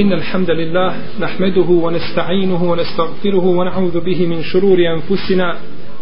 [0.00, 5.56] إن الحمد لله نحمده ونستعينه ونستغفره ونعوذ به من شرور أنفسنا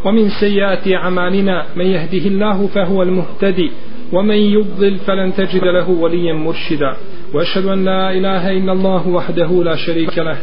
[0.04, 1.66] ومن سيئات أعمالنا.
[1.76, 3.70] من يهده الله فهو المهتدي
[4.12, 6.96] ومن يضلل فلن تجد له وليا مرشدا.
[7.34, 10.36] وأشهد أن لا إله إلا الله وحده لا شريك له.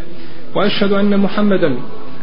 [0.55, 1.77] وأشهد أن محمدا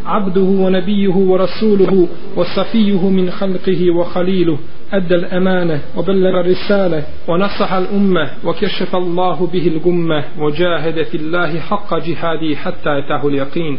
[0.07, 4.59] عبده ونبيه ورسوله وصفيه من خلقه وخليله
[4.93, 12.57] أدى الأمانة وبلغ الرسالة ونصح الأمة وكشف الله به الغمة وجاهد في الله حق جهاده
[12.57, 13.79] حتى أتاه اليقين.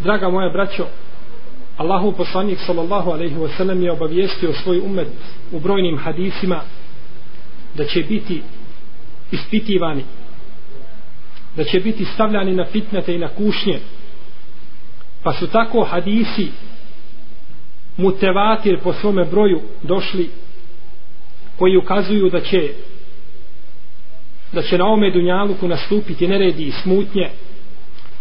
[0.00, 0.86] Draga moja braćo,
[1.76, 5.08] Allahu poslanik sallallahu alejhi ve sellem je obavijestio svoj umet
[5.52, 6.60] u brojnim hadisima
[7.74, 8.42] da će biti
[9.32, 10.04] ispitivani
[11.56, 13.78] da će biti stavljani na fitnete i na kušnje.
[15.22, 16.48] Pa su tako hadisi
[17.96, 20.30] mutevatir po svome broju došli
[21.58, 22.72] koji ukazuju da će
[24.52, 27.30] da će na ome dunjaluku nastupiti neredi i smutnje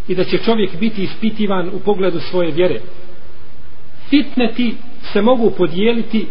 [0.10, 2.82] i da će čovjek biti ispitivan u pogledu svoje vjere.
[4.10, 4.76] Fitneti
[5.14, 6.28] se mogu podijeliti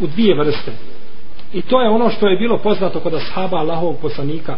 [0.00, 0.72] u dvije vrste.
[1.52, 4.56] I to je ono što je bilo poznato kod ashaba Allahovog poslanika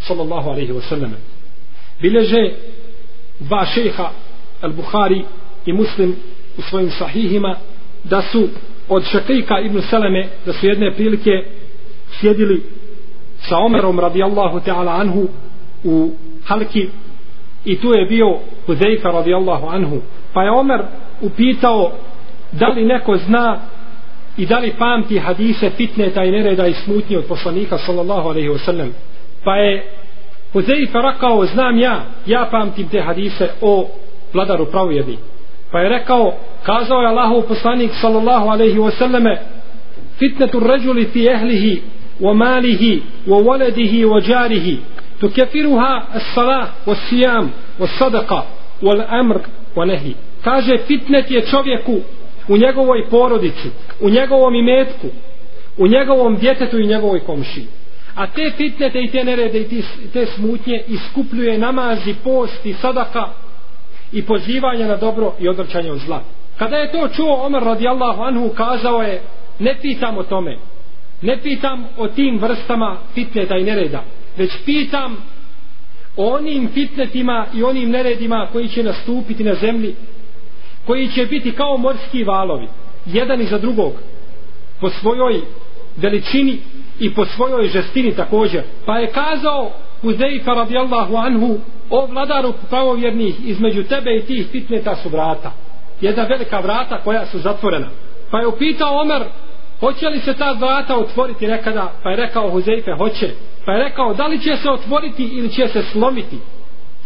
[0.00, 1.10] sallallahu alaihi wasallam.
[2.00, 2.50] Bileže
[3.40, 4.10] dva šeha
[4.62, 5.24] al-Bukhari
[5.66, 6.16] i Muslim
[6.58, 7.56] u svojim sahihima
[8.04, 8.48] da su
[8.88, 11.30] od Šakika ibn Seleme da su jedne prilike
[12.20, 12.62] sjedili
[13.48, 15.28] sa Omerom radijallahu ta'ala anhu
[15.84, 16.12] u
[16.44, 16.88] halki
[17.64, 20.00] i tu je bio Huzeifa radijallahu anhu.
[20.32, 20.82] Pa je Omer
[21.20, 21.92] upitao
[22.52, 23.58] da li neko zna
[24.36, 28.88] i da li pamti hadise fitneta i nereda i smutnje od poslanika sallallahu alaihi wasallam
[29.44, 29.84] pa je
[30.52, 33.88] Huzeifa rekao znam ja ja pamtim te hadise o
[34.32, 35.18] vladaru pravovjedni
[35.72, 39.36] pa je rekao kazao je Allahu poslanik sallallahu alaihi wasallame
[40.18, 41.82] fitnetu ređuli fi ehlihi
[42.20, 44.78] wa malihi wa waladihi wa jarihi
[45.22, 48.42] tukefiruha as-salah was-siyam, was-sadaqa,
[48.82, 49.38] wal amr
[49.76, 52.00] wa nahi kaže fitnet je čovjeku
[52.48, 53.68] u njegovoj porodici
[54.00, 55.06] u njegovom imetku
[55.78, 57.66] u njegovom djetetu i njegovoj komšiji.
[58.14, 59.82] a te fitnete i te nerede i
[60.12, 63.28] te smutnje iskupljuje namazi, post i sadaka
[64.12, 66.22] i pozivanje na dobro i odvrćanje od zla.
[66.58, 69.22] Kada je to čuo Omer radijallahu anhu kazao je
[69.58, 70.58] ne pitam o tome.
[71.22, 74.02] Ne pitam o tim vrstama fitneta i nereda
[74.36, 75.16] već pitam
[76.16, 79.94] o onim fitnetima i onim neredima koji će nastupiti na zemlji
[80.86, 82.68] koji će biti kao morski valovi
[83.06, 83.92] jedan iza drugog
[84.80, 85.40] po svojoj
[85.96, 86.58] veličini
[87.00, 88.62] i po svojoj žestini također.
[88.86, 89.70] Pa je kazao
[90.02, 91.58] Uzeifa radijallahu anhu
[91.90, 95.52] o vladaru pravovjernih između tebe i tih fitneta su vrata
[96.02, 97.86] jedna velika vrata koja su zatvorena.
[98.30, 99.22] Pa je upitao Omer
[99.80, 101.92] hoće li se ta vrata otvoriti nekada?
[102.02, 103.30] Pa je rekao Huzeife hoće.
[103.64, 106.38] Pa je rekao, da li će se otvoriti ili će se slomiti?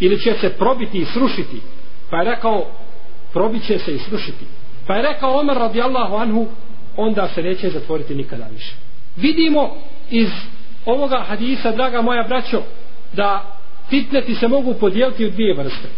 [0.01, 1.61] Ili će se probiti i srušiti?
[2.11, 2.67] Pa je rekao,
[3.33, 4.45] probit će se i srušiti.
[4.87, 6.47] Pa je rekao Omer radijallahu anhu,
[6.97, 8.75] onda se neće zatvoriti nikada više.
[9.17, 9.77] Vidimo
[10.11, 10.29] iz
[10.87, 12.63] ovoga hadisa, draga moja braćo,
[13.13, 13.57] da
[13.89, 15.89] fitneti se mogu podijeliti u dvije vrste.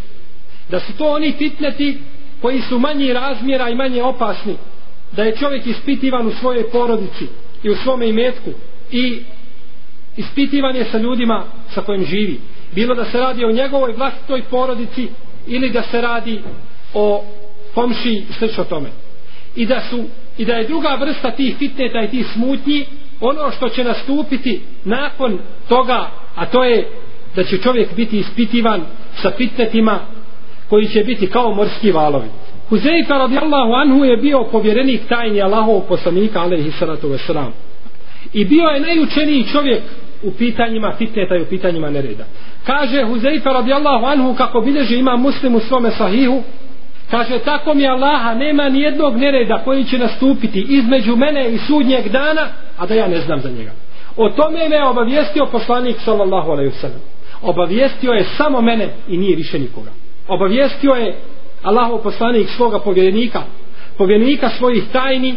[0.69, 1.97] Da su to oni fitneti
[2.41, 4.55] koji su manji razmjera i manje opasni.
[5.11, 7.27] Da je čovjek ispitivan u svojoj porodici
[7.63, 8.49] i u svome imetku
[8.91, 9.23] i
[10.17, 12.39] ispitivan je sa ljudima sa kojim živi.
[12.75, 15.07] Bilo da se radi o njegovoj vlastitoj porodici
[15.47, 16.41] ili da se radi
[16.93, 17.23] o
[17.73, 18.89] komši i slično tome.
[19.55, 20.03] I da, su,
[20.37, 22.85] I da je druga vrsta tih fitneta i tih smutnji
[23.19, 26.87] ono što će nastupiti nakon toga, a to je
[27.35, 28.81] da će čovjek biti ispitivan
[29.21, 29.99] sa fitnetima
[30.69, 32.27] koji će biti kao morski valovi.
[32.69, 37.51] Huzeyfa radijallahu anhu je bio povjerenik tajni Allahovog poslanika alaihi salatu wasalam.
[38.33, 39.81] I bio je najučeniji čovjek
[40.23, 42.25] u pitanjima fitneta i u pitanjima nereda.
[42.65, 46.43] Kaže Huzeifa radijallahu anhu kako bilježi ima muslim u svome sahihu
[47.09, 52.09] Kaže, tako mi Allaha, nema ni jednog nereda koji će nastupiti između mene i sudnjeg
[52.09, 52.47] dana,
[52.77, 53.71] a da ja ne znam za njega.
[54.17, 57.01] O tome me je obavijestio poslanik sallallahu alaihi wasallam.
[57.41, 59.91] Obavijestio je samo mene i nije više nikoga.
[60.27, 61.17] Obavijestio je
[61.63, 63.41] Allahov poslanik svoga povjerenika,
[63.97, 65.35] povjerenika svojih tajni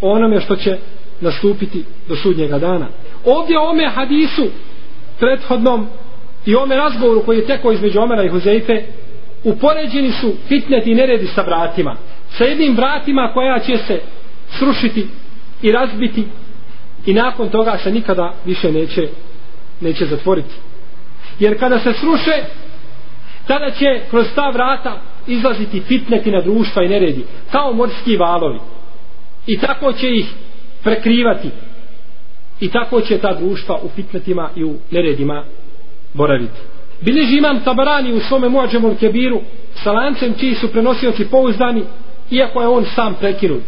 [0.00, 0.78] o onome što će
[1.24, 2.86] nastupiti do sudnjega dana.
[3.24, 4.46] Ovdje ome hadisu
[5.18, 5.86] prethodnom
[6.46, 8.82] i ome razgovoru koji je teko između Omera i Huzeife
[9.44, 11.96] upoređeni su fitneti i neredi sa vratima.
[12.30, 14.00] Sa jednim vratima koja će se
[14.58, 15.06] srušiti
[15.62, 16.24] i razbiti
[17.06, 19.08] i nakon toga se nikada više neće
[19.80, 20.54] neće zatvoriti.
[21.38, 22.32] Jer kada se sruše
[23.46, 28.58] tada će kroz ta vrata izlaziti fitneti na društva i neredi kao morski valovi
[29.46, 30.26] i tako će ih
[30.84, 31.50] prekrivati
[32.60, 35.44] i tako će ta društva u fitnetima i u neredima
[36.14, 36.60] boraviti.
[37.00, 39.40] Bileži imam Tabarani u svome muadžemom kebiru
[39.74, 41.82] sa lancem čiji su prenosioci pouzdani
[42.30, 43.62] iako je on sam prekinut.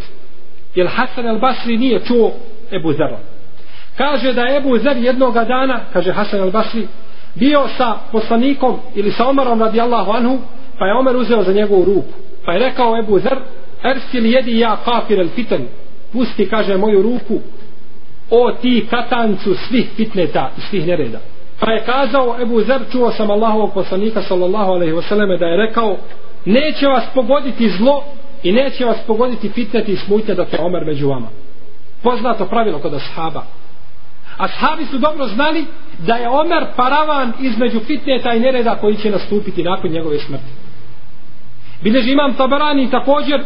[0.74, 2.32] Jer Hasan al Basri nije čuo
[2.72, 3.18] Ebu Zerla.
[3.96, 6.86] Kaže da je Ebu Zer jednoga dana, kaže Hasan al Basri,
[7.34, 10.38] bio sa poslanikom ili sa Omarom radijallahu anhu,
[10.78, 12.12] pa je Omer uzeo za njegovu ruku.
[12.44, 13.38] Pa je rekao Ebu Zer,
[13.84, 15.66] Ersil jedi ja kafir el fitan,
[16.16, 17.40] pusti, kaže, moju ruku,
[18.30, 21.20] o ti katancu svih fitneta i svih nereda.
[21.60, 25.96] Pa je kazao Ebu Zer, čuo sam Allahovog poslanika sallallahu alaihi wasallam da je rekao
[26.44, 28.04] neće vas pogoditi zlo
[28.42, 31.28] i neće vas pogoditi fitneti i smutnje da te Omer među vama.
[32.02, 33.42] Poznato pravilo kod ashaba.
[34.36, 35.64] Ashabi su dobro znali
[35.98, 40.52] da je Omer paravan između fitneta i nereda koji će nastupiti nakon njegove smrti.
[41.82, 43.44] Bileži imam Tabarani također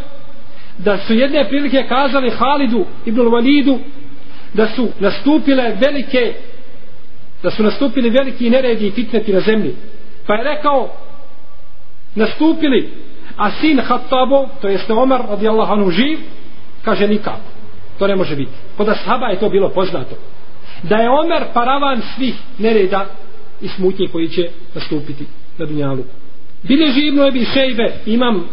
[0.78, 3.78] da su jedne prilike kazali Halidu ibn Walidu
[4.54, 6.34] da su nastupile velike
[7.42, 9.74] da su nastupili veliki neredi i fitneti na zemlji.
[10.26, 10.96] Pa je rekao,
[12.14, 12.90] nastupili,
[13.36, 16.18] a sin Hattabov, to jeste Omar radijallahu anhu živ,
[16.84, 17.50] kaže nikako.
[17.98, 18.52] To ne može biti.
[18.76, 20.16] Kod ashaba je to bilo poznato.
[20.82, 23.06] Da je Omer paravan svih nereda
[23.60, 25.26] i smutnje koji će nastupiti
[25.58, 26.04] na dunjalu.
[26.62, 28.48] Bile Ibnu Ebi šejbe, imam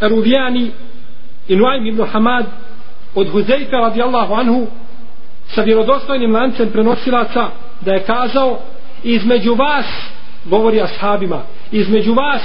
[0.00, 0.70] Eruvijani
[1.50, 2.46] i Nuaym ibn Hamad
[3.14, 4.66] od Huzeyfe radijallahu anhu
[5.46, 7.48] sa vjerodostojnim lancem prenosilaca
[7.80, 8.58] da je kazao
[9.04, 9.86] između vas
[10.44, 11.42] govori ashabima
[11.72, 12.42] između vas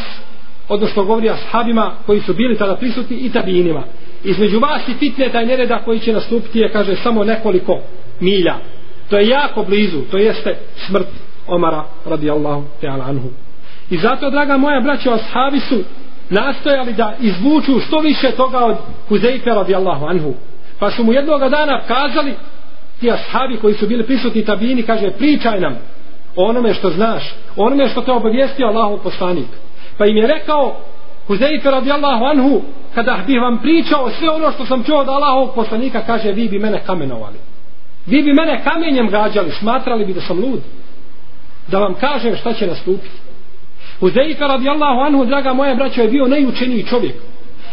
[0.69, 3.83] odnosno govori ashabima koji su bili tada prisutni i tabinima
[4.23, 7.79] između vas i fitne taj nereda koji će nastupiti je kaže samo nekoliko
[8.19, 8.55] milja.
[9.09, 10.57] To je jako blizu to jeste
[10.87, 11.07] smrt
[11.47, 13.29] Omara radijallahu ta'ala anhu.
[13.89, 15.83] I zato draga moja braćo ashabi su
[16.29, 18.75] nastojali da izvuču što više toga od
[19.09, 20.33] Huzeife radijallahu anhu.
[20.79, 22.33] Pa su mu jednog dana kazali
[22.99, 25.77] ti ashabi koji su bili prisutni tabini kaže pričaj nam
[26.35, 29.47] o onome što znaš o onome što te obavijestio Allahov poslanik.
[29.97, 30.75] Pa im je rekao
[31.27, 32.61] Huzeife radijallahu anhu
[32.95, 36.59] kada bih vam pričao sve ono što sam čuo od Allahovog poslanika kaže vi bi
[36.59, 37.37] mene kamenovali.
[38.05, 40.61] Vi bi mene kamenjem gađali smatrali bi da sam lud.
[41.67, 43.24] Da vam kažem šta će nastupiti.
[43.99, 47.15] Huzeyfe radijallahu anhu draga moja braća je bio najučeniji čovjek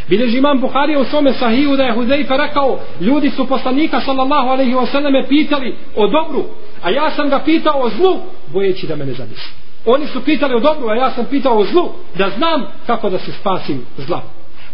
[0.09, 4.75] Bileži imam Buharija u svome sahiju da je Huzeifa rekao ljudi su poslanika sallallahu alaihi
[4.75, 6.45] wa sallam pitali o dobru
[6.83, 8.21] a ja sam ga pitao o zlu
[8.53, 9.49] bojeći da me ne zadisi.
[9.87, 11.89] Oni su pitali o dobru a ja sam pitao o zlu
[12.19, 14.23] da znam kako da se spasim zla.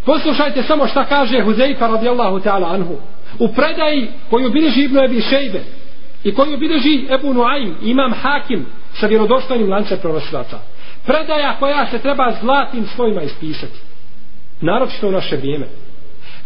[0.05, 2.95] Poslušajte samo šta kaže Huzeifa radijallahu ta'ala anhu
[3.39, 5.61] u predaji koju bileži Ibnu Ebi Šejbe
[6.23, 10.59] i koju bileži Ebu Nuaim, imam Hakim sa vjerodostojnim lancem prorosilaca.
[11.09, 13.79] Predaja koja se treba zlatim svojima ispisati.
[14.61, 15.65] Naročito u naše vrijeme.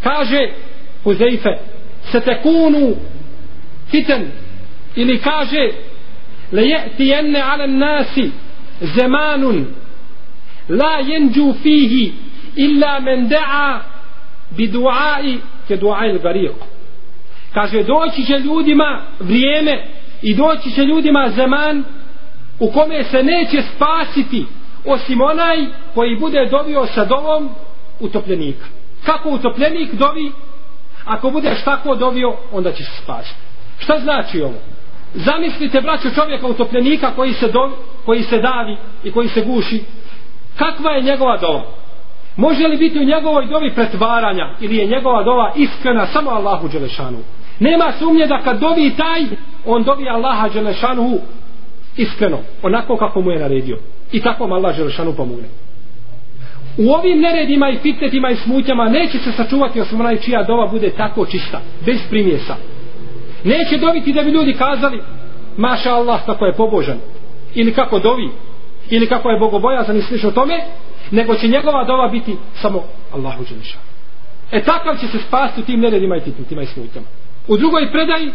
[0.04, 0.50] Kaže
[1.04, 1.50] Huzeife
[2.12, 2.96] se tekunu
[3.92, 4.32] fiten
[4.96, 5.70] ili kaže
[6.52, 6.62] le
[6.98, 8.32] ala jenne ale nasi
[8.82, 9.66] zemanun
[10.70, 12.14] la jenđu fihi
[12.56, 13.80] illa men da'a
[14.50, 16.56] bi duai ke duai il gariq.
[17.54, 19.86] Kaže doći će ljudima vrijeme
[20.22, 21.84] i doći će ljudima zaman
[22.64, 24.46] u kome se neće spasiti
[24.86, 25.58] osim onaj
[25.96, 27.50] koji bude dovio sa dovom
[28.00, 28.66] utopljenika.
[29.06, 30.32] Kako utopljenik dovi,
[31.06, 33.40] ako budeš tako dovio, onda će se spasiti.
[33.80, 34.60] Šta znači ovo?
[35.14, 37.72] Zamislite, braćo, čovjeka utopljenika koji se, do,
[38.06, 39.84] koji se davi i koji se guši.
[40.56, 41.64] Kakva je njegova dova?
[42.36, 47.20] Može li biti u njegovoj dovi pretvaranja ili je njegova dova iskrena samo Allahu Đelešanu?
[47.60, 49.24] Nema sumnje da kad dovi taj,
[49.66, 51.20] on dovi Allaha Đelešanu
[51.98, 53.78] iskreno, onako kako mu je naredio.
[54.12, 54.76] I tako mu Allah
[55.18, 55.48] pomogne
[56.78, 60.90] u ovim neredima i fitnetima i smutnjama neće se sačuvati osim onaj čija dova bude
[60.90, 62.56] tako čista, bez primjesa.
[63.44, 65.02] Neće dobiti da bi ljudi kazali
[65.58, 66.98] maša Allah kako je pobožan
[67.56, 68.30] ili kako dovi
[68.90, 70.60] ili kako je bogobojazan i slično tome
[71.12, 72.84] nego će njegova dova biti samo
[73.14, 73.84] Allahu Đelešanu.
[74.52, 77.08] E takav će se spasti u tim neredima i fitnetima i smutnjama.
[77.48, 78.32] U drugoj predaji,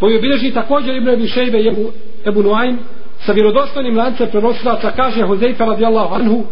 [0.00, 1.90] koju bilježi također Ibn Abi Šejbe i Ebu,
[2.26, 2.78] Ebu Nuaym,
[3.26, 6.44] sa vjerodostojnim lancem prenosilaca kaže Huzeyfa radijallahu anhu,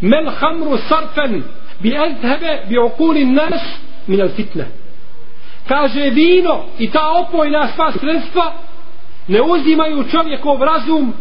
[0.00, 1.42] Mel hamru sarfen
[1.80, 3.62] bi elthebe bi okuli nas
[4.06, 4.66] min al fitne.
[5.68, 8.52] Kaže vino i ta opojna sva sredstva
[9.28, 11.12] ne uzimaju čovjekov razum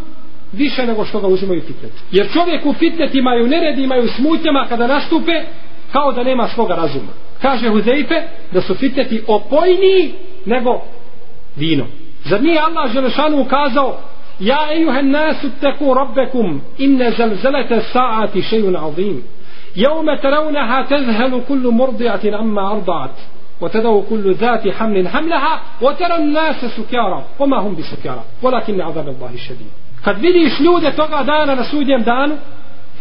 [0.52, 1.92] više nego što ga uzimaju fitnet.
[2.12, 5.32] Jer čovjek u fitnetima i u neredima i u smutnjama kada nastupe
[5.92, 7.12] kao da nema svoga razuma.
[7.42, 10.14] Kaže Huzeife da su fitneti opojniji
[10.46, 10.82] nego
[11.56, 11.86] vino.
[12.26, 14.00] Zar nije Allah Želešanu ukazao
[14.41, 19.23] Ja ejuhen nasu teku rabbekum inne zelzelete saati šejun azim.
[19.75, 23.17] Jaume teravneha tezhelu kullu murdijatin amma ardaat.
[23.63, 29.71] وتدعو كل ذات حمل حملها وترى الناس سكارى وما هم بسكارى ولكن عذاب الله الشديد
[30.05, 32.37] kad vidiš ljude toga dana na sudnjem danu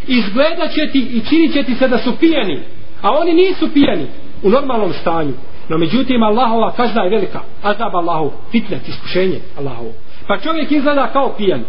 [0.08, 2.60] izgledat će ti i činit će ti se da su pijani
[3.02, 4.08] a oni nisu pijani
[4.44, 5.34] u normalnom stanju
[5.70, 9.88] no međutim Allahova kazna je velika azab Allahu fitnet, iskušenje Allahu
[10.29, 11.65] pa čovjek izgleda kao pijan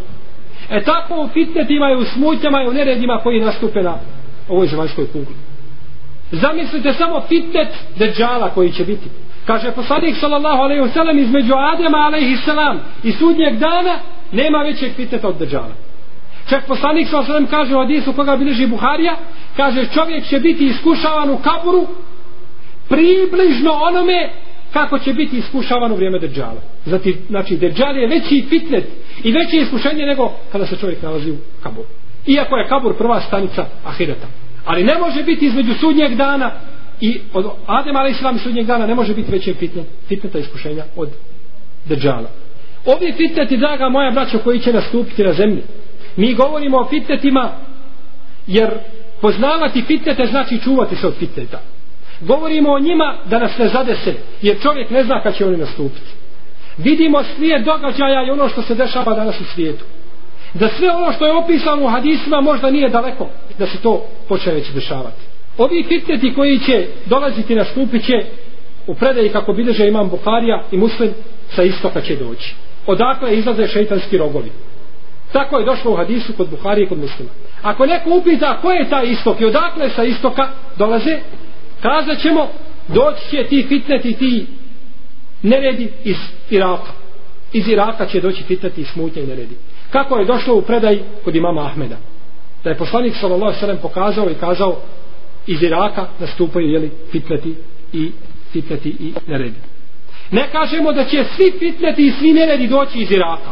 [0.70, 3.98] e tako u fitnetima i u smutnjama i u neredima koji nastupe na
[4.50, 5.36] ovoj zemaljskoj kugli
[6.32, 9.10] Zamislite samo fitnet deđala koji će biti.
[9.46, 14.00] Kaže poslanik sallallahu alejhi ve sellem između Adema alejhi selam i sudnjeg dana
[14.32, 15.72] nema većeg fitneta od deđala.
[16.50, 19.16] Čak poslanik sallallahu alejhi ve sellem kaže u hadisu koga bilježi Buharija,
[19.58, 21.88] kaže čovjek će biti iskušavan u kaburu
[22.90, 24.30] približno onome
[24.78, 26.62] kako će biti iskušavan u vrijeme deđala.
[26.86, 28.86] Znači, znači deđal je veći fitnet
[29.24, 31.88] i veće iskušenje nego kada se čovjek nalazi u kaburu.
[32.28, 34.28] Iako je kabur prva stanica ahireta.
[34.66, 36.52] Ali ne može biti između sudnjeg dana
[37.02, 41.10] i od Adem ala islam sudnjeg dana ne može biti veće fitnet, fitneta iskušenja od
[41.86, 42.30] Deđala.
[42.86, 45.62] Ovi fitneti, draga moja braćo, koji će nastupiti na zemlji.
[46.16, 47.52] Mi govorimo o fitnetima
[48.48, 48.70] jer
[49.22, 51.62] poznavati fitnete znači čuvati se od fitneta.
[52.22, 56.12] Govorimo o njima da nas ne zadese jer čovjek ne zna kad će oni nastupiti.
[56.78, 59.84] Vidimo slijed događaja i ono što se dešava danas u svijetu
[60.54, 63.28] da sve ono što je opisano u hadisima možda nije daleko
[63.60, 65.22] da se to počne već dešavati.
[65.58, 68.14] Ovi fitneti koji će dolaziti nastupit će
[68.88, 71.10] u predaji kako bilježe imam Buharija i Muslim
[71.56, 72.56] sa istoka će doći.
[72.86, 74.52] Odakle izlaze šeitanski rogovi.
[75.32, 77.30] Tako je došlo u hadisu kod Buharije i kod Muslima.
[77.62, 80.48] Ako neko upita ko je taj istok i odakle sa istoka
[80.78, 81.18] dolaze,
[81.82, 82.48] kazat ćemo
[82.88, 84.46] doći će ti fitneti ti
[85.42, 86.18] neredi iz
[86.50, 86.92] Iraka.
[87.54, 89.56] Iz Iraka će doći fitneti i smutnje i neredi.
[89.90, 91.98] Kako je došlo u predaj kod imama Ahmeda?
[92.64, 94.76] Da je poslanik sallallahu alejhi pokazao i kazao
[95.48, 97.56] iz Iraka nastupaju jeli fitneti
[97.94, 98.12] i
[98.52, 99.60] fitneti i neredi.
[100.32, 103.52] Ne kažemo da će svi fitneti i svi neredi doći iz Iraka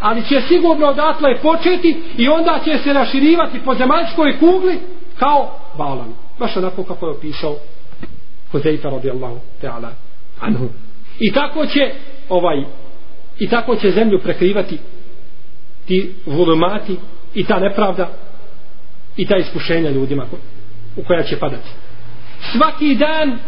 [0.00, 4.78] ali će sigurno odatle početi i onda će se raširivati po zemaljskoj kugli
[5.18, 7.56] kao balan baš onako kako je opisao
[8.52, 9.88] Huzeyfa radijallahu ta'ala
[10.40, 10.68] anhu
[11.18, 11.90] i tako će
[12.28, 12.64] ovaj
[13.38, 14.78] i tako će zemlju prekrivati
[15.86, 16.96] ti volumati
[17.34, 18.08] i ta nepravda
[19.16, 20.26] i ta iskušenja ljudima
[20.96, 21.68] u koja će padati.
[22.52, 23.38] Svaki dan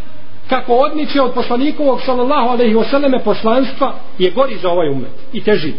[0.48, 5.72] kako odmiče od poslanikovog sallallahu alaihi wasallame poslanstva je gori za ovaj umet i teži.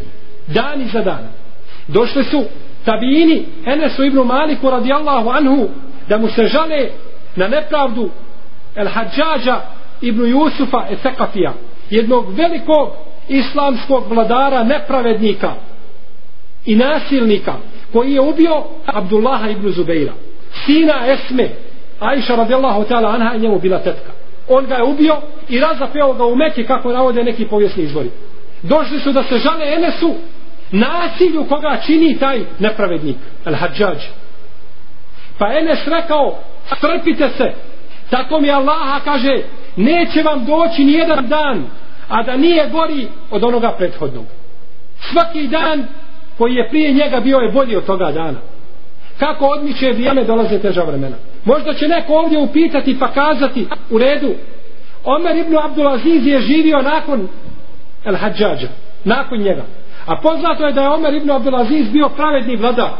[0.47, 1.27] Dan za dan.
[1.87, 2.43] Došli su
[2.85, 5.69] tabini Enesu ibn Maliku radijallahu anhu
[6.09, 6.89] da mu se žale
[7.35, 8.09] na nepravdu
[8.75, 9.61] El Hadžađa
[10.01, 11.53] ibn Jusufa Esekafija,
[11.89, 12.89] jednog velikog
[13.27, 15.53] islamskog vladara nepravednika
[16.65, 17.53] i nasilnika
[17.93, 20.13] koji je ubio Abdullaha ibn Zubeira
[20.65, 21.49] sina Esme
[21.99, 24.11] Aisha radijallahu ta'ala anha njemu bila tetka.
[24.47, 25.15] On ga je ubio
[25.49, 28.09] i razapeo ga u meki kako navode neki povijesni izvori.
[28.63, 30.15] Došli su da se žale Enesu
[30.71, 33.97] nasilju koga čini taj nepravednik El Hadžađ
[35.39, 36.35] pa Enes rekao
[36.77, 37.53] strpite se
[38.09, 39.43] tako mi Allaha kaže
[39.75, 41.65] neće vam doći ni jedan dan
[42.07, 44.25] a da nije gori od onoga prethodnog
[44.99, 45.87] svaki dan
[46.37, 48.39] koji je prije njega bio je bolji od toga dana.
[49.19, 51.15] Kako odmiče vrijeme dolaze teža vremena.
[51.45, 54.33] Možda će neko ovdje upitati pa kazati u redu.
[55.03, 57.27] Omer ibn Abdulaziz je živio nakon
[58.05, 58.67] El Hadžađa.
[59.03, 59.63] Nakon njega.
[60.05, 62.91] A poznato je da je Omer ibn Abdulaziz bio pravedni vladar.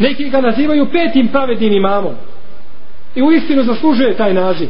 [0.00, 2.14] Neki ga nazivaju petim pravednim imamom.
[3.14, 4.68] I u istinu zaslužuje taj naziv.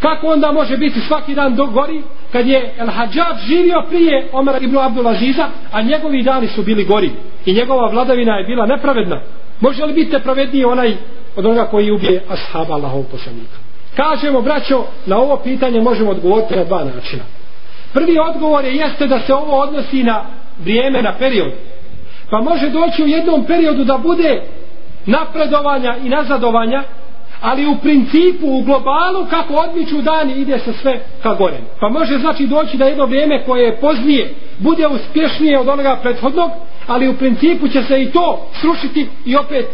[0.00, 2.02] Kako onda može biti svaki dan do gori
[2.32, 6.84] kad je El Hadžab živio prije Omara ibn Abdul Aziza, a njegovi dani su bili
[6.84, 7.10] gori
[7.46, 9.20] i njegova vladavina je bila nepravedna.
[9.60, 10.96] Može li biti pravedniji onaj
[11.36, 13.56] od onoga koji ubije ashaba Allahov poslanika?
[13.96, 17.22] Kažemo, braćo, na ovo pitanje možemo odgovoriti na dva načina.
[17.92, 20.24] Prvi odgovor je jeste da se ovo odnosi na
[20.58, 21.52] vrijeme, na period.
[22.30, 24.42] Pa može doći u jednom periodu da bude
[25.06, 26.82] napredovanja i nazadovanja,
[27.40, 31.56] ali u principu, u globalu, kako odmiču dani, ide se sve ka gore.
[31.80, 36.50] Pa može znači doći da jedno vrijeme koje je poznije bude uspješnije od onoga prethodnog,
[36.86, 39.66] ali u principu će se i to srušiti i opet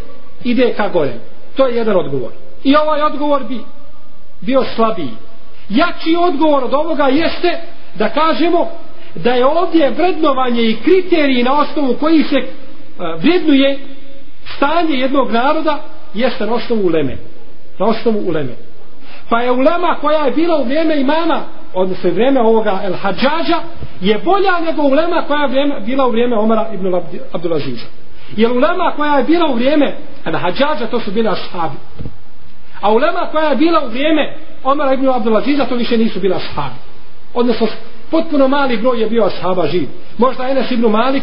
[0.44, 1.12] ide ka gore.
[1.56, 2.30] To je jedan odgovor.
[2.64, 3.60] I ovaj odgovor bi
[4.40, 5.10] bio slabiji.
[5.68, 7.60] Jači odgovor od ovoga jeste
[7.94, 8.68] da kažemo
[9.14, 12.46] da je ovdje vrednovanje i kriteriji na osnovu koji se e,
[13.18, 13.78] vrednuje
[14.56, 15.78] stanje jednog naroda
[16.14, 17.16] jeste na osnovu uleme.
[17.78, 18.52] Na osnovu uleme.
[19.28, 21.40] Pa je ulema koja je bila u vrijeme imama,
[21.74, 23.56] odnosno u vrijeme ovoga El Hadžađa,
[24.00, 26.94] je bolja nego ulema koja je vrijeme, bila u vrijeme Omara ibn
[27.32, 27.86] Abdulaziza.
[28.36, 31.76] Jer ulema koja je bila u vrijeme El Hadžađa, to su bile ashabi.
[32.80, 36.74] A ulema koja je bila u vrijeme Omara ibn Abdulaziza, to više nisu bila ashabi.
[37.34, 37.66] Odnosno,
[38.12, 39.88] potpuno mali broj je bio ashaba živ.
[40.18, 41.22] Možda Enes ibn Malik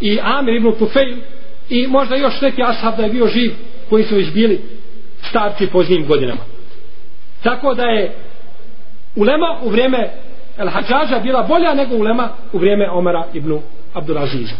[0.00, 1.16] i Amir ibn Tufejl
[1.68, 3.54] i možda još neki ashab da je bio živ
[3.90, 4.60] koji su već bili
[5.28, 6.40] starci poznijim godinama.
[7.42, 8.14] Tako da je
[9.16, 10.10] ulema u vrijeme
[10.58, 13.58] El Hadžaža bila bolja nego ulema u vrijeme Omara ibn
[13.94, 14.54] Abdulaziza.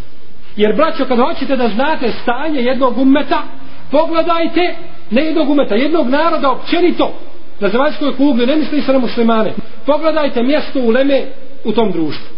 [0.56, 3.42] Jer braćo, kada hoćete da znate stanje jednog ummeta,
[3.90, 4.76] pogledajte,
[5.10, 7.12] ne jednog ummeta, jednog naroda općenito,
[7.60, 9.52] na zemaljskoj kugli, ne misli se na muslimane,
[9.86, 11.22] pogledajte mjesto uleme
[11.64, 12.34] u tom društvu.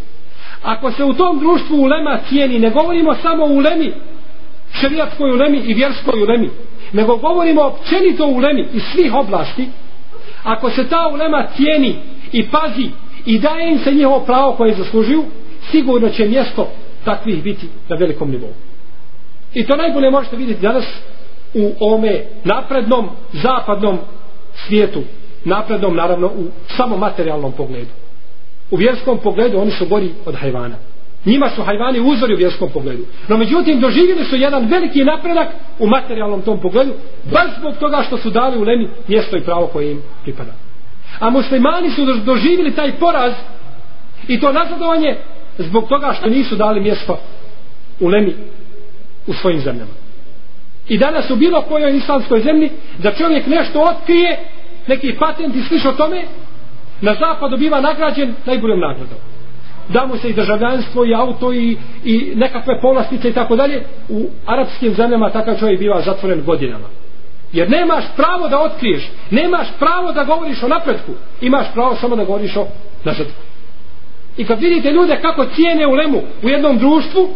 [0.63, 3.93] Ako se u tom društvu ulema cijeni, ne govorimo samo o ulemi,
[4.81, 6.51] šerijatskoj ulemi i vjerskoj ulemi,
[6.93, 9.69] nego govorimo općenito o ulemi iz svih oblasti,
[10.45, 11.97] ako se ta ulema cijeni
[12.33, 12.89] i pazi
[13.27, 15.25] i daje im se njihovo pravo koje zaslužuju,
[15.71, 16.69] sigurno će mjesto
[17.05, 18.53] takvih biti na velikom nivou.
[19.55, 20.85] I to najbolje možete vidjeti danas
[21.55, 23.99] u ome naprednom zapadnom
[24.55, 25.03] svijetu,
[25.45, 26.45] naprednom naravno u
[26.77, 28.06] samo materijalnom pogledu.
[28.71, 30.77] U vjerskom pogledu oni su gori od hajvana.
[31.25, 33.03] Njima su hajvani uzori u vjerskom pogledu.
[33.29, 36.93] No međutim, doživjeli su jedan veliki napredak u materijalnom tom pogledu,
[37.33, 40.53] baš zbog toga što su dali u Lemi mjesto i pravo koje im pripada.
[41.21, 43.33] A muslimani su doživjeli taj poraz
[44.29, 45.17] i to nazadovanje
[45.59, 47.19] zbog toga što nisu dali mjesto
[48.01, 48.35] u Lemi
[49.27, 49.93] u svojim zemljama.
[50.89, 54.39] I danas u bilo kojoj islamskoj zemlji da čovjek nešto otkrije,
[54.87, 56.25] neki patent i sliš o tome,
[57.01, 59.19] na zapadu biva nagrađen najboljom nagradom.
[59.89, 64.27] Da mu se i državljanstvo i auto i, i nekakve povlastice i tako dalje u
[64.47, 66.87] arapskim zemljama takav čovjek biva zatvoren godinama.
[67.53, 72.25] Jer nemaš pravo da otkriješ nemaš pravo da govoriš o napretku imaš pravo samo da
[72.25, 72.67] govoriš o
[73.05, 73.47] nažetku
[74.37, 77.29] i kad vidite ljude kako cijene u lemu u jednom društvu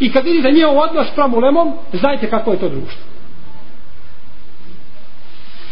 [0.00, 3.02] i kad vidite njihov odnos pram u lemom znajte kako je to društvo.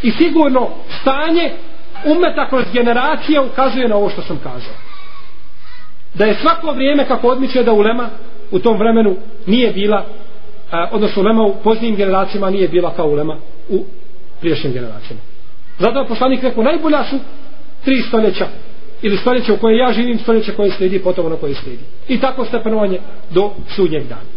[0.02, 0.68] I sigurno
[1.00, 1.52] stanje
[2.04, 4.74] umeta kroz generacije ukazuje na ovo što sam kazao.
[6.14, 8.08] Da je svako vrijeme kako odmiče da ulema
[8.50, 10.06] u tom vremenu nije bila
[10.70, 13.36] a, odnosno ulema u poznijim generacijama nije bila kao ulema
[13.68, 13.84] u
[14.40, 15.22] priješnjim generacijama.
[15.78, 17.16] Zato je poslanik rekao najbolja su
[17.84, 18.46] tri stoljeća
[19.02, 21.82] ili stoljeće u koje ja živim stoljeće koje slijedi potom ono koje slijedi.
[22.08, 22.98] I tako stepenovanje
[23.30, 24.34] do sudnjeg dana.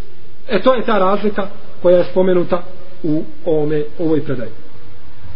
[0.50, 1.48] E to je ta razlika
[1.82, 2.64] koja je spomenuta
[3.04, 4.52] u ovome, ovoj predaju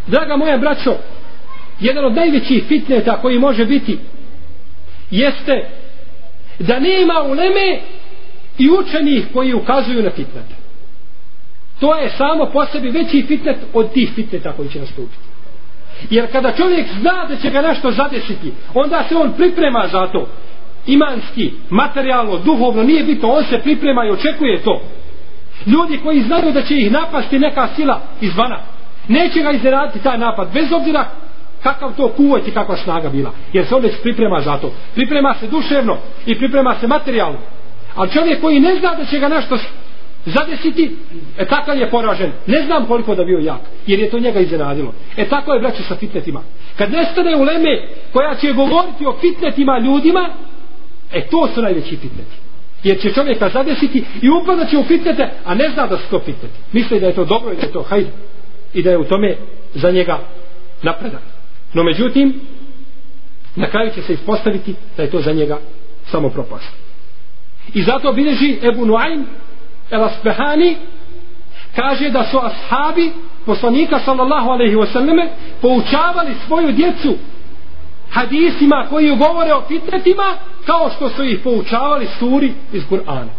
[0.08, 0.96] draga moja braćo
[1.82, 3.98] jedan od najvećih fitneta koji može biti
[5.12, 5.70] jeste
[6.60, 7.80] da nema uleme
[8.58, 10.56] i učenih koji ukazuju na fitnete.
[11.80, 15.32] To je samo po sebi veći fitnet od tih fitneta koji će nastupiti.
[16.10, 20.28] Jer kada čovjek zna da će ga nešto zadesiti, onda se on priprema za to.
[20.88, 24.82] Imanski, materijalno, duhovno, nije bitno, on se priprema i očekuje to.
[25.66, 28.60] Ljudi koji znaju da će ih napasti neka sila izvana,
[29.08, 31.10] neće ga izraditi taj napad, bez obzira
[31.64, 33.32] kakav to kuvat i kakva snaga bila.
[33.54, 34.72] Jer se on već priprema za to.
[34.96, 37.38] Priprema se duševno i priprema se materijalno.
[37.96, 39.58] Ali čovjek koji ne zna da će ga nešto
[40.26, 40.96] zadesiti,
[41.38, 42.32] e takav je poražen.
[42.48, 44.94] Ne znam koliko da bio jak, jer je to njega iznenadilo.
[45.18, 46.42] E tako je braće sa fitnetima.
[46.78, 50.30] Kad nestane u leme koja će govoriti o fitnetima ljudima,
[51.12, 52.36] e to su najveći fitneti.
[52.84, 56.20] Jer će čovjeka zadesiti i upadat će u fitnete, a ne zna da su to
[56.20, 56.56] fitneti.
[56.74, 58.10] Misli da je to dobro i da je to hajde.
[58.74, 59.36] I da je u tome
[59.74, 60.20] za njega
[60.82, 61.31] napredak.
[61.74, 62.42] No međutim,
[63.56, 65.58] na kraju će se ispostaviti da je to za njega
[66.06, 66.70] samo propast.
[67.74, 69.26] I zato bileži Ebu Nuaym
[69.92, 70.78] El Asbehani
[71.76, 73.12] kaže da su ashabi
[73.46, 75.28] poslanika sallallahu alaihi wasallame
[75.62, 77.16] poučavali svoju djecu
[78.12, 83.30] hadisima koji govore o fitnetima kao što su ih poučavali suri iz Kur'ana.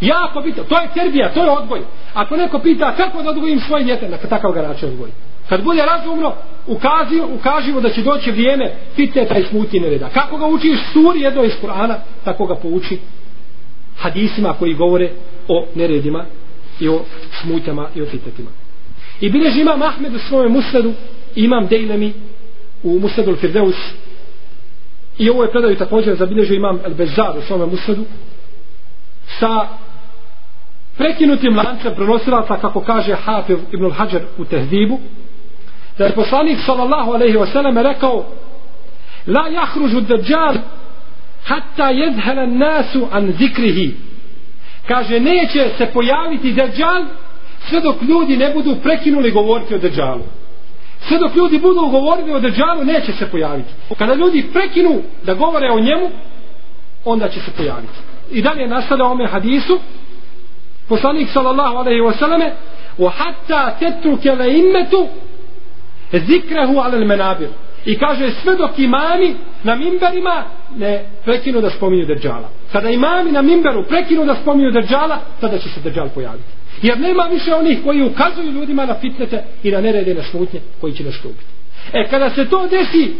[0.00, 1.80] Jako bitno, to je terbija, to je odgoj.
[2.14, 5.14] Ako neko pita kako da odgojim svoje djete, na takav ga način odgojim.
[5.48, 6.34] Kad bude razumno,
[6.66, 10.08] ukazio, ukažimo da će doći vrijeme fitneta i smutnje nereda.
[10.08, 12.98] Kako ga učiš suri jedno iz Kur'ana, tako ga pouči
[13.98, 15.10] hadisima koji govore
[15.48, 16.24] o neredima
[16.80, 17.00] i o
[17.42, 18.50] smutama i o fitnetima.
[19.20, 20.92] I bileži imam Ahmed u svojem musnadu,
[21.34, 22.12] imam Dejlemi
[22.82, 23.76] u musnadu Firdeus.
[25.18, 28.04] I ovo je predaju također zabilježio imam El Bezar u svome musnadu
[29.38, 29.68] sa
[30.98, 35.00] prekinutim lancem prenosilaca kako kaže Hafiv ibn Hajar u Tehzibu
[35.98, 38.24] da je poslanik sallallahu alaihi wasallam rekao
[39.26, 40.54] la jahružu dađal
[41.44, 43.94] hatta jedhela nasu an zikrihi.
[44.88, 47.04] Kaže neće se pojaviti dađal
[47.68, 50.22] sve dok ljudi ne budu prekinuli govoriti o dađalu
[51.08, 53.68] sve dok ljudi budu govorili o dađalu neće se pojaviti.
[53.98, 56.10] Kada ljudi prekinu da govore o njemu
[57.04, 57.98] onda će se pojaviti.
[58.30, 59.78] I dalje nastade ome hadisu.
[60.88, 62.50] Poslanik sallallahu alaihi wasallame
[62.98, 65.08] wa hatta tetruke le immetu
[66.12, 67.48] zikrehu alel menabir.
[67.84, 70.44] I kaže sve dok imami na mimberima
[70.76, 75.68] ne prekinu da spominju držala kada imami na mimberu prekinu da spominju držala tada će
[75.68, 76.48] se držal pojaviti.
[76.82, 80.92] Jer nema više onih koji ukazuju ljudima na fitnete i na nerede na smutnje koji
[80.92, 81.56] će nastupiti
[81.92, 83.14] e kada se to desi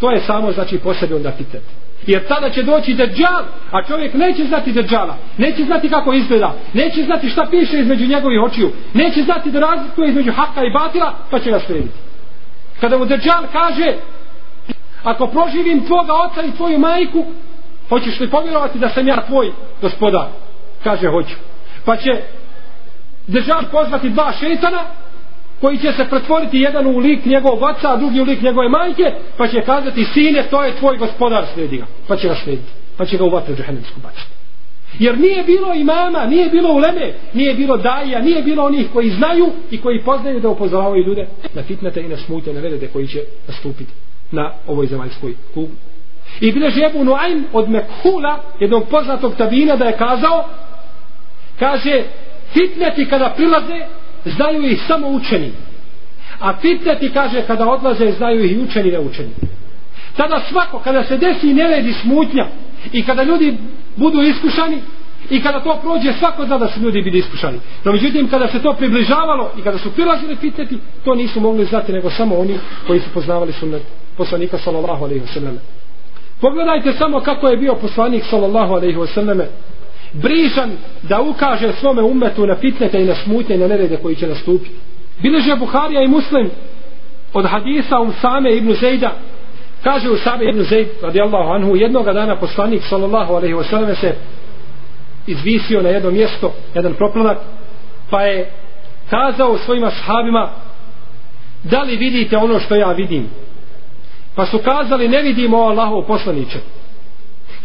[0.00, 1.66] to je samo znači posebi onda fitnete
[2.06, 7.02] jer tada će doći deđal a čovjek neće znati deđala neće znati kako izgleda neće
[7.02, 11.38] znati šta piše između njegovih očiju neće znati da razlikuje između haka i batila pa
[11.38, 12.05] će ga srediti
[12.80, 13.94] kada mu deđal kaže
[15.02, 17.24] ako proživim tvoga oca i tvoju majku
[17.88, 20.26] hoćeš li povjerovati da sam ja tvoj gospodar
[20.84, 21.34] kaže hoću
[21.84, 22.22] pa će
[23.26, 24.82] deđal pozvati dva šetana
[25.60, 29.14] koji će se pretvoriti jedan u lik njegovog oca, a drugi u lik njegove majke,
[29.36, 31.86] pa će kazati, sine, to je tvoj gospodar, slijedi ga.
[32.08, 32.72] Pa će ga slijediti.
[32.96, 34.35] Pa će ga u vatru džahennemsku baciti.
[34.98, 39.50] Jer nije bilo imama, nije bilo uleme, nije bilo daja, nije bilo onih koji znaju
[39.70, 43.22] i koji poznaju da upozoravaju ljude na fitnete i na smutje, na verede koji će
[43.48, 43.92] nastupiti
[44.30, 45.76] na ovoj zemaljskoj kugli.
[46.40, 50.48] I bileže Ebu Nuaym od Mekhula, jednog poznatog tabina, da je kazao,
[51.58, 52.02] kaže,
[52.52, 53.86] fitneti kada prilaze,
[54.24, 55.52] znaju ih samo učeni.
[56.40, 59.30] A fitneti, kaže, kada odlaze, znaju ih i učeni ne učeni.
[60.16, 62.46] Tada svako, kada se desi neredi smutnja
[62.92, 63.56] i kada ljudi
[63.96, 64.82] budu iskušani
[65.30, 67.58] i kada to prođe, svako zna da su ljudi bili iskušani.
[67.84, 71.92] No međutim, kada se to približavalo i kada su prilazili fitneti, to nisu mogli znati
[71.92, 73.82] nego samo oni koji su poznavali sunnet
[74.16, 75.56] poslanika sallallahu alaihi wasallam.
[76.40, 79.44] Pogledajte samo kako je bio poslanik sallallahu alaihi wasallam
[80.12, 80.70] brižan
[81.02, 84.70] da ukaže svome umetu na fitnete i na smutnje i na nerede koji će nastupiti.
[85.22, 86.50] Bileže Buharija i Muslim
[87.32, 89.12] od hadisa Usame ibn Zejda
[89.86, 94.14] kaže Usame ibn Zaid radijallahu anhu jednoga dana poslanik sallallahu alaihi wasallam se
[95.26, 97.38] izvisio na jedno mjesto jedan proplanak
[98.10, 98.50] pa je
[99.10, 100.50] kazao svojim sahabima
[101.62, 103.28] da li vidite ono što ja vidim
[104.34, 106.58] pa su kazali ne vidimo Allahov poslaniče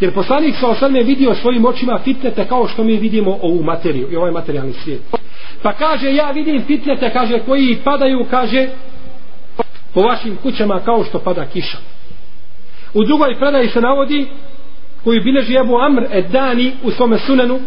[0.00, 4.08] Jer poslanik sa osam je vidio svojim očima fitnete kao što mi vidimo ovu materiju
[4.12, 5.00] i ovaj materijalni svijet.
[5.62, 8.68] Pa kaže, ja vidim fitnete, kaže, koji padaju, kaže,
[9.94, 11.78] po vašim kućama kao što pada kiša.
[12.94, 14.26] U drugoj predaji se navodi,
[15.04, 17.60] koju bileži Ebu Amr Edani u svome sunenu,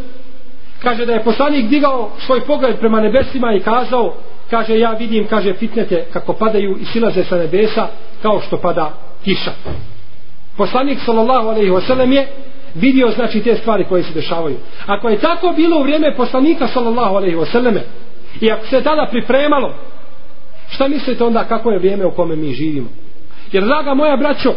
[0.83, 4.13] kaže da je poslanik digao svoj pogled prema nebesima i kazao,
[4.49, 7.87] kaže, ja vidim, kaže, fitnete kako padaju i silaze sa nebesa
[8.21, 9.51] kao što pada kiša.
[10.57, 12.27] Poslanik sallallahu alejhi ve sellem je
[12.75, 14.57] vidio znači te stvari koje se dešavaju.
[14.85, 17.81] Ako je tako bilo u vrijeme poslanika sallallahu alejhi ve selleme
[18.41, 19.73] i ako se tada pripremalo,
[20.69, 22.87] šta mislite onda kako je vrijeme u kome mi živimo?
[23.51, 24.53] Jer draga moja braćo,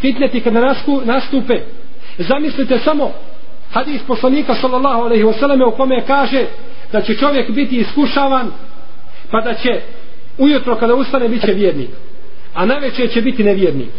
[0.00, 1.60] fitneti kada nastupe,
[2.18, 3.12] zamislite samo
[3.72, 6.44] hadis poslanika sallallahu alejhi ve selleme u kome kaže
[6.92, 8.50] da će čovjek biti iskušavan
[9.30, 9.80] pa da će
[10.38, 11.90] ujutro kada ustane bit će vjernik
[12.54, 13.90] a najveće će biti nevjernik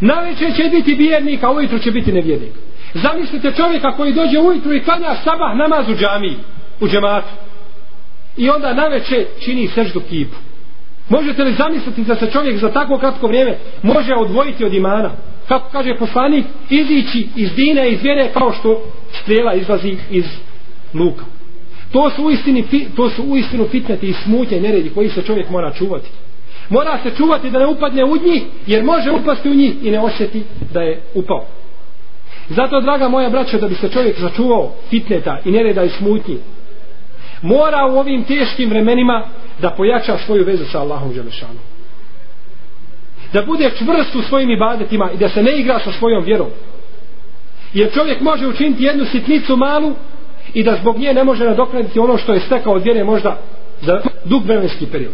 [0.00, 2.52] navečer će biti vjernik, a ujutro će biti nevjernik.
[2.94, 6.36] Zamislite čovjeka koji dođe ujutru i klanja sabah namaz u džamiji,
[6.80, 7.28] u džematu.
[8.36, 9.00] I onda na
[9.44, 10.36] čini seždu kipu.
[11.08, 15.10] Možete li zamisliti da se čovjek za tako kratko vrijeme može odvojiti od imana?
[15.48, 18.82] Kako kaže poslanik, izići iz dine, iz vjere kao što
[19.22, 20.24] strela izlazi iz
[20.94, 21.24] luka.
[21.92, 22.64] To su uistini,
[22.96, 26.08] to su uistinu fitneti i smutnje neredi koji se čovjek mora čuvati
[26.68, 30.00] mora se čuvati da ne upadne u njih jer može upasti u njih i ne
[30.00, 31.44] osjeti da je upao
[32.48, 36.38] zato draga moja braća da bi se čovjek začuvao fitneta i nereda i smutnji
[37.44, 39.22] mora u ovim teškim vremenima
[39.58, 41.60] da pojača svoju vezu sa Allahom Đelešanu
[43.32, 46.48] da bude čvrst u svojim ibadetima i da se ne igra sa svojom vjerom
[47.72, 49.92] jer čovjek može učiniti jednu sitnicu malu
[50.54, 53.38] i da zbog nje ne može nadoknaditi ono što je stekao od vjere možda
[53.80, 55.12] za dug vremenski period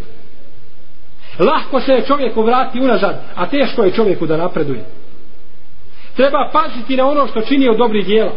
[1.38, 4.85] Lahko se je čovjeku vrati unazad, a teško je čovjeku da napreduje.
[6.16, 8.33] Treba paziti na ono što čini od dobrih dijela.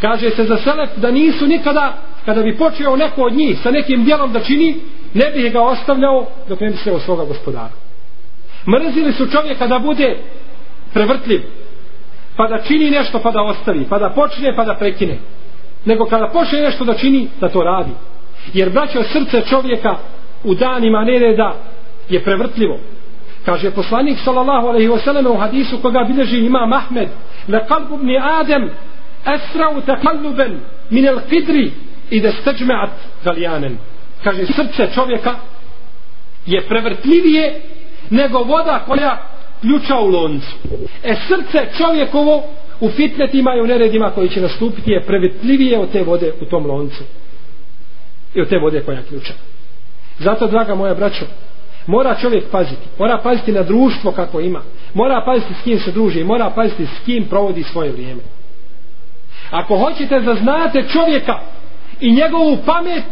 [0.00, 4.04] Kaže se za Selef da nisu nikada, kada bi počeo neko od njih sa nekim
[4.04, 4.76] djelom da čini,
[5.14, 7.70] ne bi ga ostavljao dok ne bi se svoga gospodara.
[8.66, 10.16] Mrzili su čovjeka da bude
[10.92, 11.42] prevrtljiv,
[12.36, 15.18] pa da čini nešto pa da ostavi, pa da počne pa da prekine.
[15.84, 17.90] Nego kada počne nešto da čini, da to radi.
[18.54, 19.96] Jer braćo srce čovjeka
[20.44, 21.54] u danima nereda
[22.08, 22.78] je prevrtljivo.
[23.44, 27.08] Kaže poslanik sallallahu alejhi ve sellem u hadisu koga bilježi ima Ahmed,
[27.48, 28.70] "La qalbu ibn Adam
[29.24, 30.58] asra'u taqalluban
[30.90, 31.70] min al-qidri
[32.10, 32.90] i da steđmeat
[33.24, 33.78] zalijanen
[34.24, 35.34] Kaže srce čovjeka
[36.46, 37.60] je prevrtljivije
[38.10, 39.22] nego voda koja
[39.60, 40.56] ključa u loncu.
[41.02, 42.42] E srce čovjekovo
[42.80, 46.66] u fitnetima i u neredima koji će nastupiti je prevrtljivije od te vode u tom
[46.66, 47.02] loncu.
[48.34, 49.32] I od te vode koja ključa.
[50.18, 51.24] Zato, draga moja braćo,
[51.86, 52.86] mora čovjek paziti.
[52.98, 54.62] Mora paziti na društvo kako ima.
[54.94, 56.24] Mora paziti s kim se druži.
[56.24, 58.20] Mora paziti s kim provodi svoje vrijeme.
[59.50, 61.40] Ako hoćete da znate čovjeka
[62.00, 63.04] i njegovu pamet,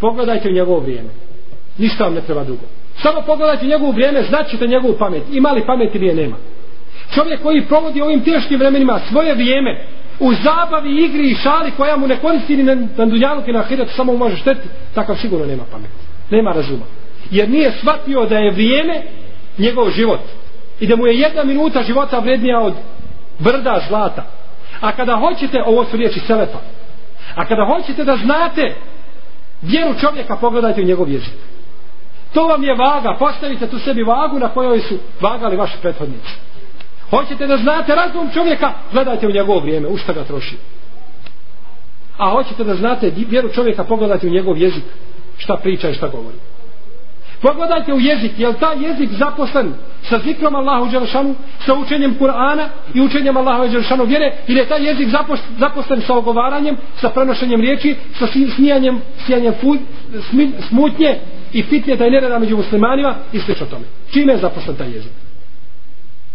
[0.00, 1.08] pogledajte u njegovo vrijeme.
[1.78, 2.62] Ništa vam ne treba drugo.
[3.02, 5.22] Samo pogledajte njegovo vrijeme, znaćete njegovu pamet.
[5.32, 6.36] Ima li pamet ili je nema.
[7.14, 9.84] Čovjek koji provodi ovim teškim vremenima svoje vrijeme,
[10.20, 13.58] u zabavi, igri i šali koja mu ne koristi ni na, na dunjalu i na
[13.58, 15.90] ahiretu, samo mu može šteti, takav sigurno nema pamet.
[16.30, 16.84] Nema razuma.
[17.30, 19.02] Jer nije shvatio da je vrijeme
[19.58, 20.20] njegov život.
[20.80, 22.74] I da mu je jedna minuta života vrednija od
[23.38, 24.24] brda zlata.
[24.80, 26.58] A kada hoćete, ovo su riječi Selefa,
[27.34, 28.74] a kada hoćete da znate
[29.62, 31.34] vjeru čovjeka, pogledajte u njegov jezik.
[32.34, 36.30] To vam je vaga, postavite tu sebi vagu na kojoj su vagali vaši prethodnici.
[37.10, 40.56] Hoćete da znate razum čovjeka, gledajte u njegovo vrijeme, u šta ga troši.
[42.18, 44.84] A hoćete da znate vjeru čovjeka, pogledajte u njegov jezik,
[45.36, 46.36] šta priča i šta govori.
[47.42, 51.34] Pogledajte u jezik, je li taj jezik zaposlen sa zikrom Allahu Đelšanu,
[51.66, 55.08] sa učenjem Kur'ana i učenjem Allahu Đelšanu vjere, ili je taj jezik
[55.58, 58.26] zaposlen sa ogovaranjem, sa prenošenjem riječi, sa
[58.56, 59.78] smijanjem, smijanjem fud,
[60.68, 61.18] smutnje
[61.52, 63.52] i fitnje da nereda među muslimanima i sl.
[63.70, 63.84] tome.
[64.12, 65.12] Čime je zaposlen taj jezik?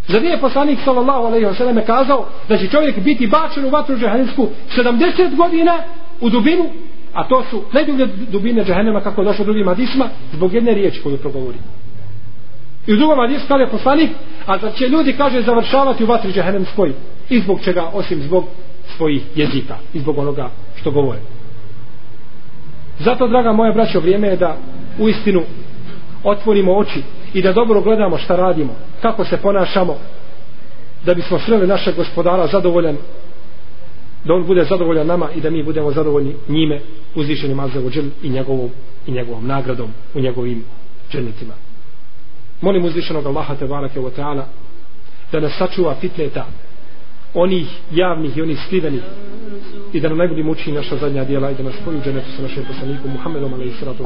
[0.07, 3.97] Zar nije poslanik sallallahu alaihi wa sallam kazao da će čovjek biti bačen u vatru
[3.97, 5.77] džahennemsku 70 godina
[6.21, 6.69] u dubinu,
[7.17, 11.17] a to su najdublje dubine džahennema kako je došlo drugim hadisma, zbog jedne riječi koju
[11.17, 11.57] progovori.
[12.87, 14.09] I u drugom hadisu kaže poslanik,
[14.45, 16.93] a da će ljudi, kaže, završavati u vatri džahennemskoj
[17.29, 18.45] i zbog čega, osim zbog
[18.97, 21.19] svojih jezika i zbog onoga što govore.
[22.99, 24.57] Zato, draga moja braćo, vrijeme je da
[24.99, 25.43] u istinu
[26.23, 27.01] otvorimo oči
[27.33, 29.95] i da dobro gledamo šta radimo, kako se ponašamo,
[31.05, 32.97] da bismo sreli našeg gospodara zadovoljan,
[34.27, 36.79] da on bude zadovoljan nama i da mi budemo zadovoljni njime,
[37.15, 38.69] uzvišenim Azzavuđel i njegovom,
[39.07, 40.63] i njegovom nagradom u njegovim
[41.11, 41.53] džennetima.
[42.61, 44.43] Molim uzvišenog Allaha te barake wa ta'ala
[45.31, 46.45] da nas sačuva fitneta
[47.33, 49.01] onih javnih i onih skrivenih
[49.93, 52.63] i da nam najbolji muči naša zadnja dijela i da nas spoju dženetu sa našim
[52.67, 54.03] poslanikom Muhammedom alaihi salatu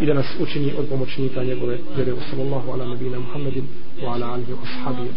[0.00, 3.64] i da nas učini od pomoćnika njegove vjere sallallahu ala nabina Muhammedin
[4.02, 5.08] wa ala alihi wa ashabi